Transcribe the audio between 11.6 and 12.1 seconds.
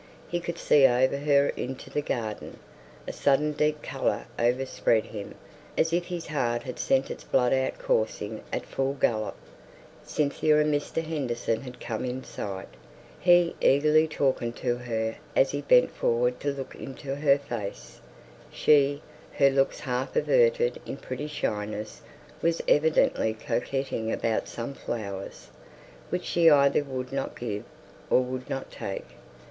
had come